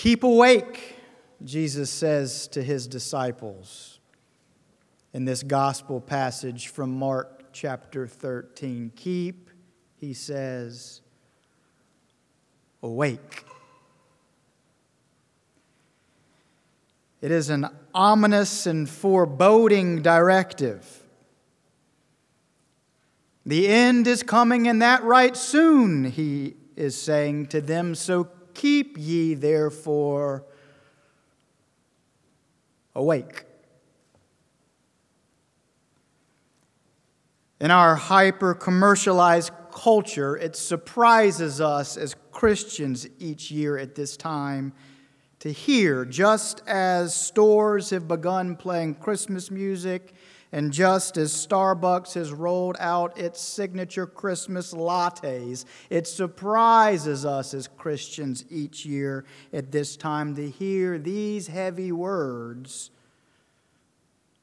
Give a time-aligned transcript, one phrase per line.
[0.00, 0.96] Keep awake,
[1.44, 4.00] Jesus says to his disciples
[5.12, 8.92] in this gospel passage from Mark chapter 13.
[8.96, 9.50] Keep,
[9.98, 11.02] he says,
[12.82, 13.44] awake.
[17.20, 21.02] It is an ominous and foreboding directive.
[23.44, 27.94] The end is coming, and that right soon, he is saying to them.
[27.94, 30.44] So keep ye therefore
[32.94, 33.44] awake.
[37.60, 44.72] In our hyper commercialized culture, it surprises us as Christians each year at this time
[45.40, 50.14] to hear, just as stores have begun playing Christmas music,
[50.52, 57.68] and just as Starbucks has rolled out its signature Christmas lattes, it surprises us as
[57.68, 62.90] Christians each year at this time to hear these heavy words,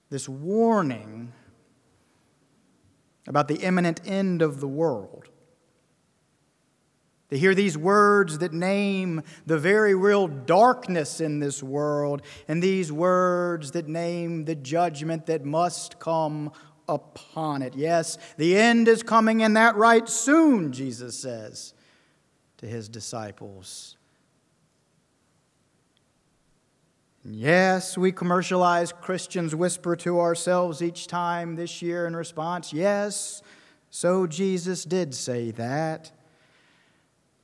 [0.10, 1.34] this warning
[3.28, 5.28] about the imminent end of the world.
[7.30, 12.92] To hear these words that name the very real darkness in this world, and these
[12.92, 16.52] words that name the judgment that must come
[16.88, 17.76] upon it.
[17.76, 21.74] Yes, the end is coming, and that right soon, Jesus says
[22.58, 23.98] to his disciples.
[27.30, 33.42] Yes, we commercialized Christians whisper to ourselves each time this year in response, Yes,
[33.90, 36.12] so Jesus did say that.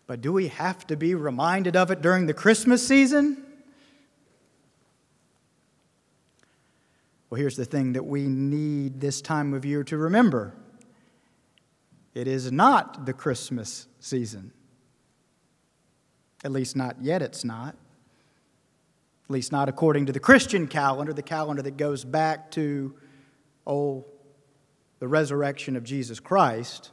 [0.05, 3.43] But do we have to be reminded of it during the Christmas season?
[7.29, 10.53] Well, here's the thing that we need this time of year to remember
[12.13, 14.51] it is not the Christmas season.
[16.43, 17.75] At least, not yet, it's not.
[19.25, 22.93] At least, not according to the Christian calendar, the calendar that goes back to,
[23.65, 24.05] oh,
[24.99, 26.91] the resurrection of Jesus Christ.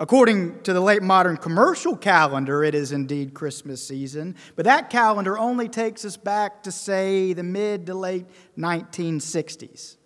[0.00, 5.36] According to the late modern commercial calendar, it is indeed Christmas season, but that calendar
[5.36, 8.26] only takes us back to, say, the mid to late
[8.56, 9.96] 1960s.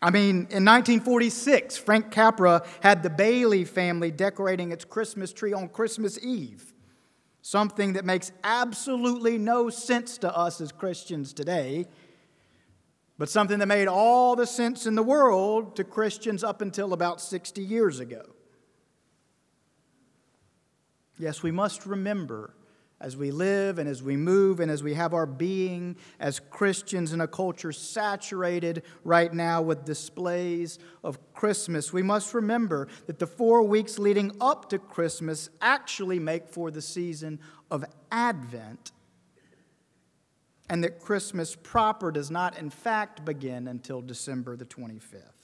[0.00, 5.68] I mean, in 1946, Frank Capra had the Bailey family decorating its Christmas tree on
[5.68, 6.74] Christmas Eve,
[7.42, 11.86] something that makes absolutely no sense to us as Christians today
[13.18, 17.20] but something that made all the sense in the world to Christians up until about
[17.20, 18.22] 60 years ago.
[21.18, 22.52] Yes, we must remember
[23.00, 27.12] as we live and as we move and as we have our being as Christians
[27.12, 33.26] in a culture saturated right now with displays of Christmas, we must remember that the
[33.26, 37.38] four weeks leading up to Christmas actually make for the season
[37.70, 38.92] of Advent
[40.68, 45.35] and that Christmas proper does not, in fact, begin until December the 25th.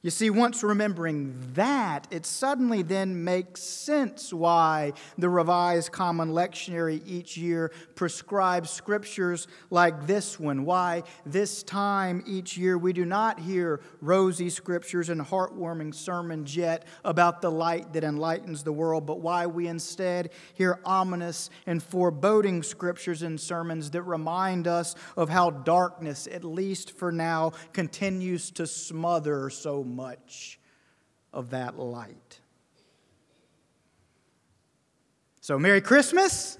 [0.00, 7.02] You see, once remembering that, it suddenly then makes sense why the Revised Common Lectionary
[7.04, 10.64] each year prescribes scriptures like this one.
[10.64, 16.86] Why this time each year we do not hear rosy scriptures and heartwarming sermons yet
[17.04, 22.62] about the light that enlightens the world, but why we instead hear ominous and foreboding
[22.62, 28.64] scriptures and sermons that remind us of how darkness, at least for now, continues to
[28.64, 30.58] smother so much
[31.32, 32.40] of that light.
[35.40, 36.58] So, Merry Christmas?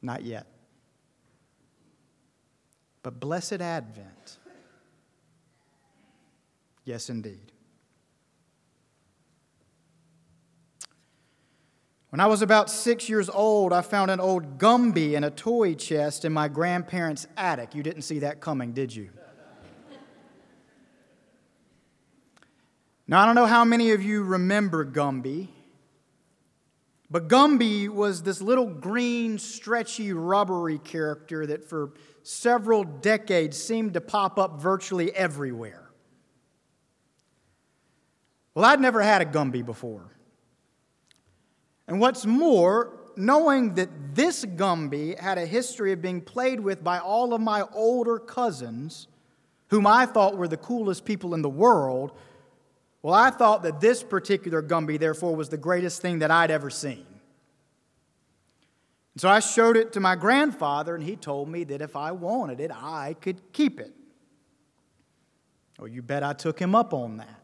[0.00, 0.46] Not yet.
[3.02, 4.38] But blessed Advent.
[6.84, 7.52] Yes, indeed.
[12.10, 15.74] When I was about six years old, I found an old Gumby in a toy
[15.74, 17.74] chest in my grandparents' attic.
[17.74, 19.10] You didn't see that coming, did you?
[23.08, 25.48] Now, I don't know how many of you remember Gumby,
[27.08, 31.92] but Gumby was this little green, stretchy, rubbery character that for
[32.24, 35.88] several decades seemed to pop up virtually everywhere.
[38.54, 40.10] Well, I'd never had a Gumby before.
[41.86, 46.98] And what's more, knowing that this Gumby had a history of being played with by
[46.98, 49.06] all of my older cousins,
[49.68, 52.12] whom I thought were the coolest people in the world,
[53.06, 56.70] well, I thought that this particular Gumby, therefore, was the greatest thing that I'd ever
[56.70, 57.06] seen.
[59.14, 62.10] And so I showed it to my grandfather, and he told me that if I
[62.10, 63.94] wanted it, I could keep it.
[65.78, 67.40] Well, you bet I took him up on that.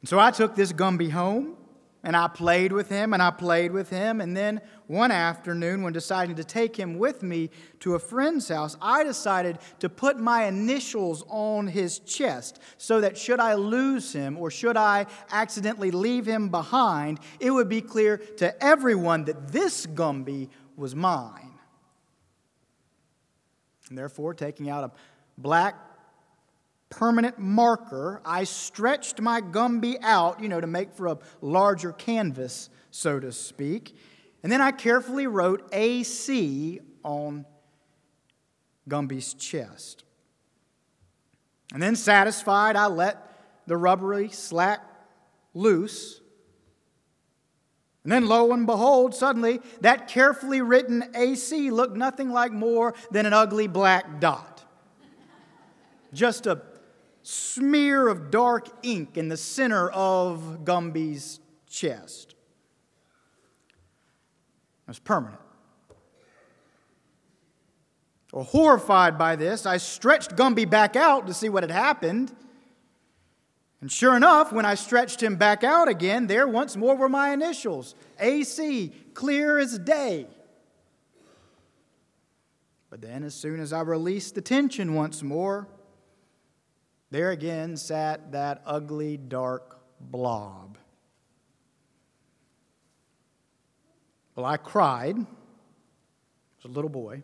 [0.00, 1.56] And so I took this Gumby home
[2.04, 4.20] and I played with him and I played with him.
[4.20, 7.50] And then one afternoon, when deciding to take him with me
[7.80, 13.18] to a friend's house, I decided to put my initials on his chest so that
[13.18, 18.18] should I lose him or should I accidentally leave him behind, it would be clear
[18.36, 21.58] to everyone that this Gumby was mine.
[23.88, 24.92] And therefore, taking out a
[25.36, 25.74] black
[26.90, 32.70] permanent marker, I stretched my Gumby out, you know, to make for a larger canvas,
[32.90, 33.96] so to speak.
[34.42, 37.44] And then I carefully wrote AC on
[38.88, 40.04] Gumby's chest.
[41.74, 43.18] And then, satisfied, I let
[43.66, 44.80] the rubbery slack
[45.52, 46.20] loose.
[48.04, 53.26] And then, lo and behold, suddenly that carefully written AC looked nothing like more than
[53.26, 54.64] an ugly black dot.
[56.14, 56.62] Just a
[57.28, 62.34] smear of dark ink in the center of Gumby's chest.
[64.86, 65.38] It was permanent.
[68.32, 72.34] Well, horrified by this, I stretched Gumby back out to see what had happened.
[73.82, 77.34] And sure enough, when I stretched him back out again, there once more were my
[77.34, 80.28] initials AC, clear as day.
[82.88, 85.68] But then, as soon as I released the tension once more,
[87.10, 90.78] there again sat that ugly, dark blob.
[94.34, 95.16] Well, I cried.
[95.16, 95.26] I
[96.62, 97.22] was a little boy.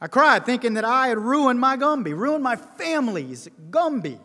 [0.00, 4.18] I cried thinking that I had ruined my Gumby, ruined my family's Gumby.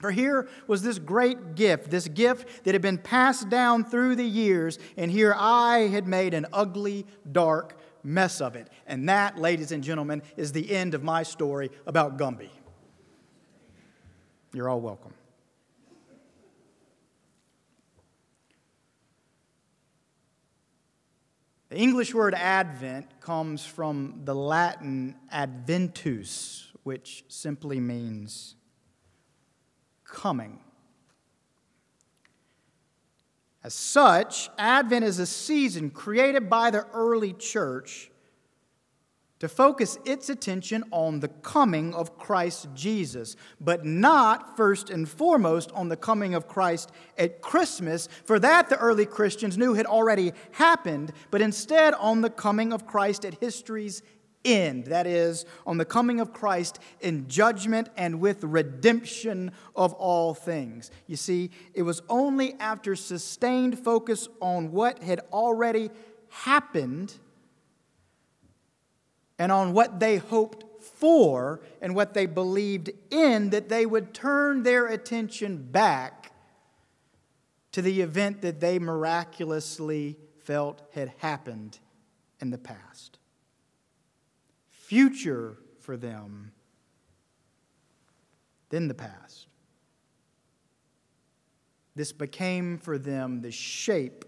[0.00, 4.24] For here was this great gift, this gift that had been passed down through the
[4.24, 8.68] years, and here I had made an ugly, dark mess of it.
[8.86, 12.50] And that, ladies and gentlemen, is the end of my story about Gumby.
[14.52, 15.14] You're all welcome.
[21.70, 28.56] The English word Advent comes from the Latin adventus, which simply means
[30.04, 30.58] coming.
[33.64, 38.10] As such, Advent is a season created by the early church
[39.38, 45.72] to focus its attention on the coming of Christ Jesus, but not first and foremost
[45.72, 50.32] on the coming of Christ at Christmas, for that the early Christians knew had already
[50.52, 54.02] happened, but instead on the coming of Christ at history's
[54.44, 54.86] end.
[54.86, 60.90] That is, on the coming of Christ in judgment and with redemption of all things.
[61.06, 65.90] You see, it was only after sustained focus on what had already
[66.28, 67.14] happened
[69.38, 74.62] and on what they hoped for and what they believed in that they would turn
[74.62, 76.32] their attention back
[77.72, 81.78] to the event that they miraculously felt had happened
[82.40, 83.18] in the past
[84.92, 86.52] future for them
[88.68, 89.46] than the past.
[91.96, 94.26] This became for them the shape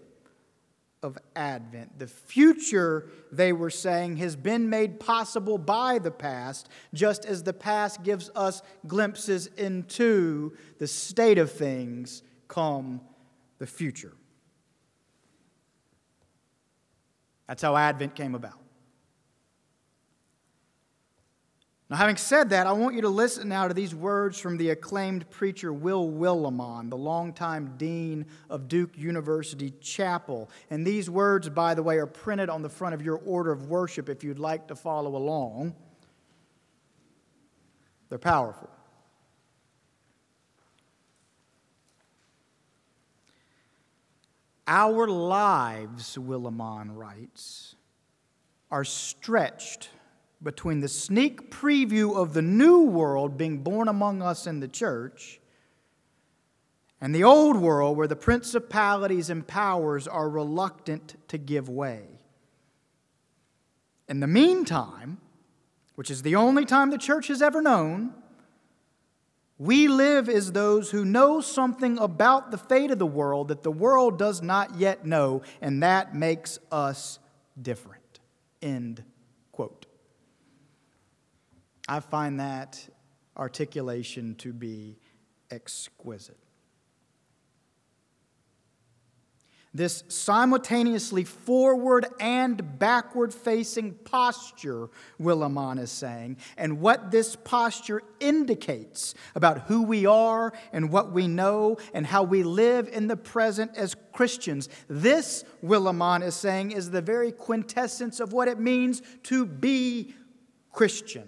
[1.03, 1.99] of Advent.
[1.99, 7.53] The future, they were saying, has been made possible by the past, just as the
[7.53, 13.01] past gives us glimpses into the state of things come
[13.59, 14.13] the future.
[17.45, 18.64] That's how Advent came about.
[21.87, 24.71] Now, having said that, I want you to listen now to these words from the
[24.71, 30.49] acclaimed preacher Will Willimon, the longtime dean of Duke University Chapel.
[30.71, 33.67] And these words, by the way, are printed on the front of your order of
[33.67, 35.75] worship if you'd like to follow along.
[38.09, 38.69] They're powerful.
[44.67, 47.75] Our lives, Willimon writes,
[48.71, 49.89] are stretched
[50.41, 55.39] between the sneak preview of the new world being born among us in the church
[57.01, 62.19] and the old world where the principalities and powers are reluctant to give way.
[64.07, 65.19] In the meantime,
[65.95, 68.13] which is the only time the church has ever known,
[69.57, 73.71] we live as those who know something about the fate of the world that the
[73.71, 77.19] world does not yet know, and that makes us
[77.61, 78.19] different.
[78.61, 79.03] End.
[81.87, 82.83] I find that
[83.37, 84.97] articulation to be
[85.51, 86.39] exquisite.
[89.75, 94.87] this simultaneously forward and backward facing posture,
[95.19, 101.27] Willimon is saying, and what this posture indicates about who we are and what we
[101.27, 104.69] know and how we live in the present as Christians.
[104.87, 110.15] This, Willimon is saying, is the very quintessence of what it means to be
[110.71, 111.27] Christian.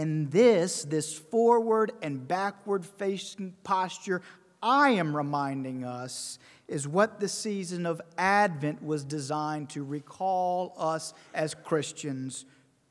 [0.00, 4.22] And this, this forward and backward facing posture,
[4.62, 6.38] I am reminding us
[6.68, 12.46] is what the season of Advent was designed to recall us as Christians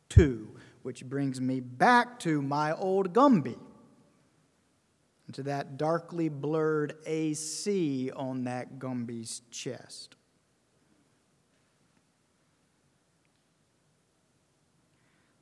[0.09, 0.49] to.
[0.83, 3.57] Which brings me back to my old Gumby,
[5.31, 10.15] to that darkly blurred AC on that Gumby's chest.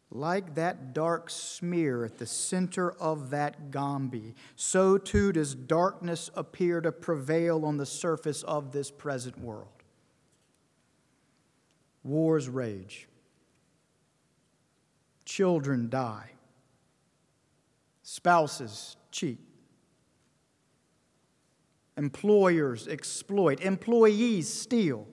[0.09, 6.79] Like that dark smear at the center of that Gumby, so too does darkness appear
[6.79, 9.67] to prevail on the surface of this present world.
[12.03, 13.09] Wars rage,
[15.25, 16.31] children die,
[18.01, 19.39] spouses cheat,
[21.97, 25.05] employers exploit, employees steal.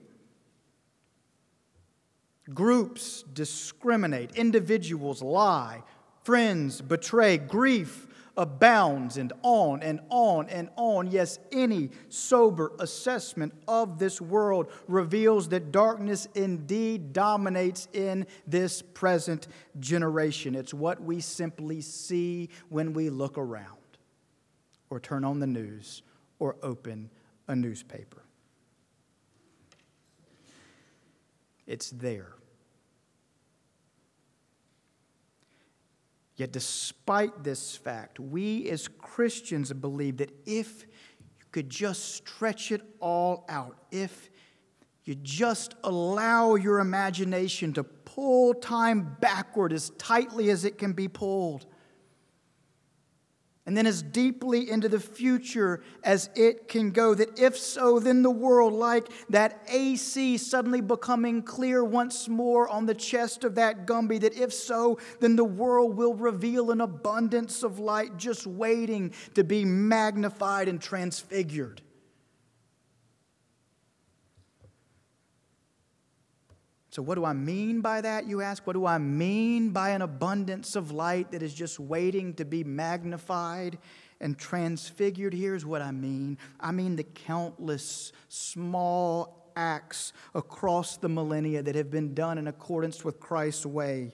[2.53, 5.81] Groups discriminate, individuals lie,
[6.23, 11.09] friends betray, grief abounds, and on and on and on.
[11.09, 19.47] Yes, any sober assessment of this world reveals that darkness indeed dominates in this present
[19.79, 20.53] generation.
[20.53, 23.69] It's what we simply see when we look around,
[24.89, 26.03] or turn on the news,
[26.37, 27.09] or open
[27.47, 28.24] a newspaper.
[31.67, 32.33] It's there.
[36.35, 40.83] Yet, despite this fact, we as Christians believe that if
[41.39, 44.29] you could just stretch it all out, if
[45.05, 51.07] you just allow your imagination to pull time backward as tightly as it can be
[51.07, 51.65] pulled,
[53.65, 57.15] and then as deeply into the future as it can go.
[57.15, 62.85] That if so, then the world, like that AC suddenly becoming clear once more on
[62.85, 67.63] the chest of that Gumby, that if so, then the world will reveal an abundance
[67.63, 71.81] of light just waiting to be magnified and transfigured.
[76.95, 78.65] So, what do I mean by that, you ask?
[78.65, 82.63] What do I mean by an abundance of light that is just waiting to be
[82.63, 83.79] magnified
[84.21, 85.33] and transfigured?
[85.33, 91.91] Here's what I mean I mean the countless small acts across the millennia that have
[91.91, 94.13] been done in accordance with Christ's way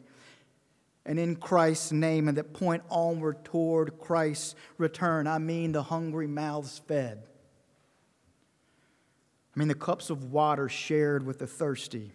[1.05, 5.27] and in Christ's name and that point onward toward Christ's return.
[5.27, 7.21] I mean the hungry mouths fed.
[9.55, 12.13] I mean the cups of water shared with the thirsty.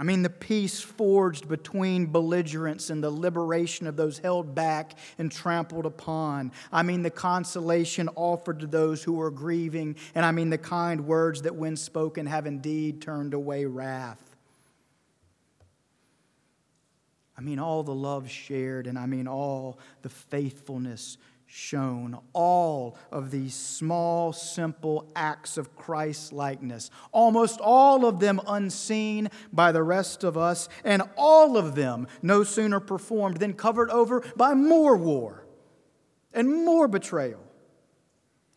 [0.00, 5.30] I mean, the peace forged between belligerents and the liberation of those held back and
[5.30, 6.52] trampled upon.
[6.72, 9.96] I mean, the consolation offered to those who are grieving.
[10.14, 14.22] And I mean, the kind words that, when spoken, have indeed turned away wrath.
[17.36, 21.18] I mean, all the love shared, and I mean, all the faithfulness
[21.52, 29.28] shown all of these small, simple acts of Christ likeness, almost all of them unseen
[29.52, 34.24] by the rest of us, and all of them no sooner performed than covered over
[34.36, 35.44] by more war
[36.32, 37.40] and more betrayal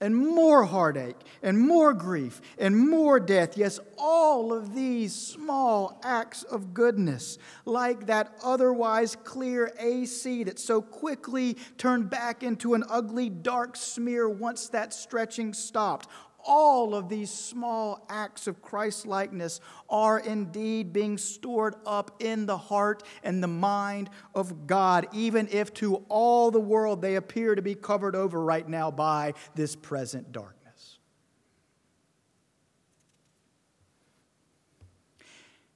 [0.01, 3.57] and more heartache and more grief and more death.
[3.57, 10.81] Yes, all of these small acts of goodness, like that otherwise clear AC that so
[10.81, 16.07] quickly turned back into an ugly dark smear once that stretching stopped
[16.45, 19.59] all of these small acts of Christ likeness
[19.89, 25.73] are indeed being stored up in the heart and the mind of God, even if
[25.75, 30.31] to all the world they appear to be covered over right now by this present
[30.31, 30.99] darkness.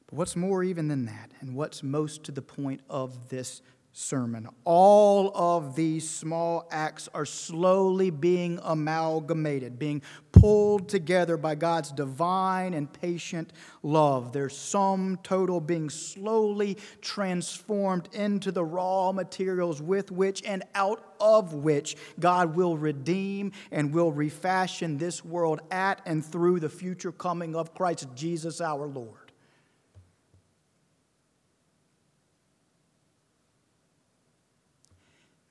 [0.07, 3.61] But what's more, even than that, and what's most to the point of this
[3.97, 4.47] sermon.
[4.63, 10.03] All of these small acts are slowly being amalgamated, being
[10.39, 13.51] pulled together by God's divine and patient
[13.83, 14.33] love.
[14.33, 21.53] Their sum total being slowly transformed into the raw materials with which and out of
[21.53, 27.55] which God will redeem and will refashion this world at and through the future coming
[27.55, 29.26] of Christ Jesus our Lord.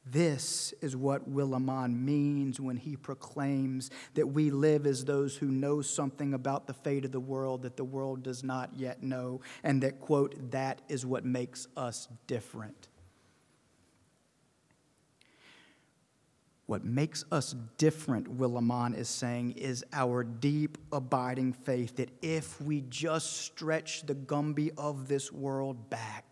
[0.09, 5.83] This is what Willimon means when he proclaims that we live as those who know
[5.83, 9.83] something about the fate of the world that the world does not yet know, and
[9.83, 12.89] that, quote, that is what makes us different.
[16.67, 22.83] What makes us different, Willimon is saying, is our deep, abiding faith that if we
[22.83, 26.26] just stretch the Gumby of this world back,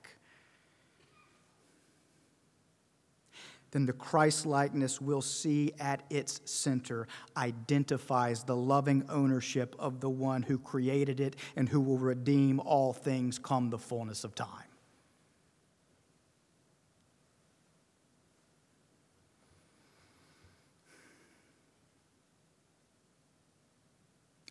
[3.75, 10.09] then the Christ likeness we'll see at its center identifies the loving ownership of the
[10.09, 14.49] one who created it and who will redeem all things come the fullness of time.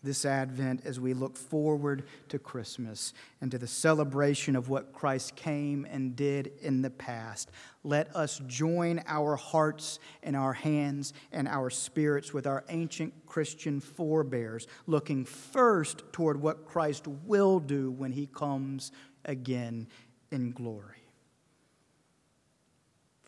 [0.04, 5.36] This Advent as we look forward to Christmas and to the celebration of what Christ
[5.36, 7.52] came and did in the past.
[7.84, 13.80] Let us join our hearts and our hands and our spirits with our ancient Christian
[13.80, 18.92] forebears, looking first toward what Christ will do when he comes
[19.26, 19.88] again
[20.32, 21.03] in glory.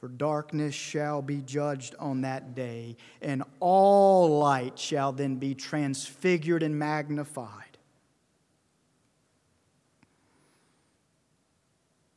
[0.05, 6.61] For darkness shall be judged on that day, and all light shall then be transfigured
[6.61, 7.79] and magnified.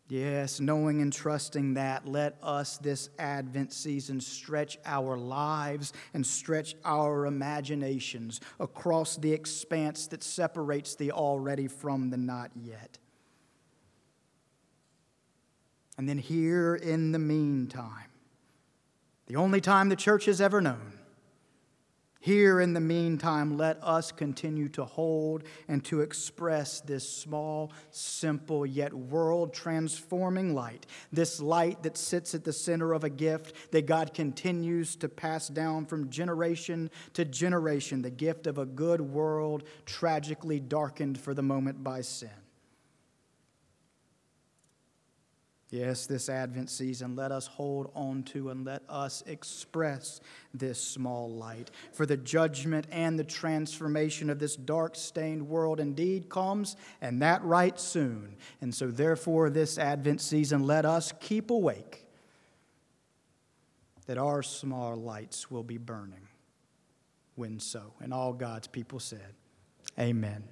[0.06, 6.74] Yes, knowing and trusting that, let us this Advent season stretch our lives and stretch
[6.84, 12.98] our imaginations across the expanse that separates the already from the not yet.
[15.98, 18.06] And then here in the meantime,
[19.26, 20.98] the only time the church has ever known,
[22.20, 28.66] here in the meantime, let us continue to hold and to express this small, simple,
[28.66, 30.84] yet world transforming light.
[31.12, 35.48] This light that sits at the center of a gift that God continues to pass
[35.48, 41.42] down from generation to generation the gift of a good world tragically darkened for the
[41.42, 42.30] moment by sin.
[45.70, 50.20] Yes, this Advent season, let us hold on to and let us express
[50.54, 51.70] this small light.
[51.92, 57.44] For the judgment and the transformation of this dark stained world indeed comes, and that
[57.44, 58.36] right soon.
[58.62, 62.06] And so, therefore, this Advent season, let us keep awake
[64.06, 66.28] that our small lights will be burning
[67.34, 67.92] when so.
[68.00, 69.34] And all God's people said,
[69.98, 70.44] Amen.